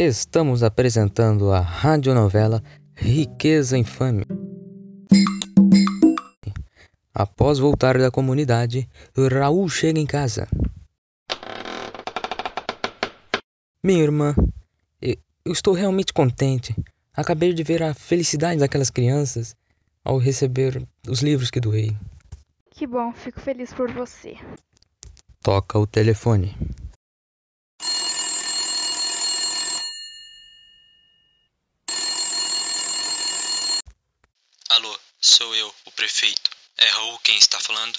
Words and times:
Estamos 0.00 0.62
apresentando 0.62 1.50
a 1.50 1.58
radionovela 1.58 2.62
Riqueza 2.94 3.76
Infame. 3.76 4.24
Após 7.12 7.58
voltar 7.58 7.98
da 7.98 8.08
comunidade, 8.08 8.88
Raul 9.16 9.68
chega 9.68 9.98
em 9.98 10.06
casa. 10.06 10.46
Minha 13.82 14.04
irmã, 14.04 14.36
eu 15.02 15.16
estou 15.52 15.74
realmente 15.74 16.12
contente. 16.12 16.76
Acabei 17.12 17.52
de 17.52 17.64
ver 17.64 17.82
a 17.82 17.92
felicidade 17.92 18.60
daquelas 18.60 18.90
crianças 18.90 19.56
ao 20.04 20.16
receber 20.16 20.80
os 21.08 21.22
livros 21.22 21.50
que 21.50 21.58
doei. 21.58 21.96
Que 22.70 22.86
bom, 22.86 23.12
fico 23.12 23.40
feliz 23.40 23.72
por 23.72 23.90
você. 23.90 24.36
Toca 25.42 25.76
o 25.76 25.88
telefone. 25.88 26.56
Sou 35.20 35.54
eu, 35.54 35.72
o 35.86 35.90
prefeito. 35.92 36.50
É 36.76 36.88
Raul 36.88 37.18
quem 37.20 37.36
está 37.36 37.58
falando? 37.60 37.98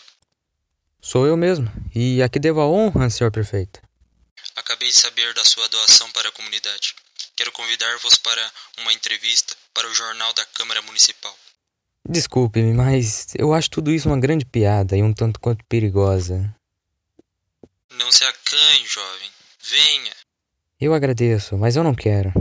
Sou 1.02 1.26
eu 1.26 1.38
mesmo. 1.38 1.72
E 1.94 2.22
a 2.22 2.30
que 2.30 2.40
devo 2.40 2.62
a 2.62 2.68
honra, 2.68 3.10
senhor 3.10 3.32
prefeito? 3.32 3.82
Acabei 4.56 4.90
de 4.90 4.96
saber 4.96 5.34
da 5.34 5.44
sua 5.44 5.68
doação 5.70 6.10
para 6.12 6.30
a 6.30 6.32
comunidade. 6.32 6.96
Quero 7.36 7.52
convidar-vos 7.52 8.16
para 8.16 8.52
uma 8.82 8.94
entrevista 8.94 9.56
para 9.74 9.88
o 9.90 9.94
Jornal 9.94 10.34
da 10.34 10.46
Câmara 10.46 10.82
Municipal. 10.82 11.36
Desculpe-me, 12.08 12.74
mas 12.74 13.28
eu 13.38 13.54
acho 13.54 13.70
tudo 13.70 13.92
isso 13.92 14.10
uma 14.10 14.20
grande 14.20 14.46
piada 14.46 14.98
e 14.98 15.04
um 15.04 15.14
tanto 15.14 15.40
quanto 15.40 15.64
perigosa. 15.66 16.54
Não 17.92 18.12
se 18.12 18.24
acanhe, 18.24 18.86
jovem. 18.86 19.30
Venha. 19.62 20.14
Eu 20.80 20.94
agradeço, 20.94 21.58
mas 21.58 21.76
eu 21.76 21.84
não 21.84 21.94
quero. 21.94 22.32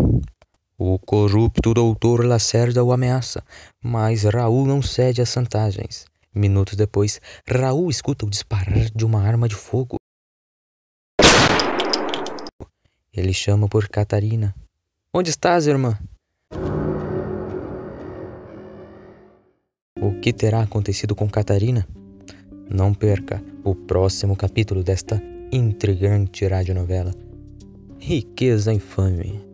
O 0.90 0.98
corrupto 0.98 1.74
doutor 1.74 2.24
Lacerda 2.24 2.82
o 2.82 2.92
ameaça, 2.92 3.44
mas 3.84 4.24
Raul 4.24 4.64
não 4.64 4.80
cede 4.80 5.20
às 5.20 5.28
chantagens. 5.28 6.06
Minutos 6.34 6.76
depois, 6.76 7.20
Raul 7.46 7.90
escuta 7.90 8.24
o 8.24 8.30
disparar 8.30 8.88
de 8.94 9.04
uma 9.04 9.20
arma 9.20 9.46
de 9.46 9.54
fogo. 9.54 9.96
Ele 13.12 13.34
chama 13.34 13.68
por 13.68 13.86
Catarina. 13.86 14.54
Onde 15.12 15.28
estás, 15.28 15.66
irmã? 15.66 15.98
O 20.00 20.18
que 20.22 20.32
terá 20.32 20.62
acontecido 20.62 21.14
com 21.14 21.28
Catarina? 21.28 21.86
Não 22.70 22.94
perca 22.94 23.44
o 23.62 23.74
próximo 23.74 24.34
capítulo 24.34 24.82
desta 24.82 25.22
intrigante 25.52 26.46
radionovela 26.46 27.14
Riqueza 28.00 28.72
Infame. 28.72 29.47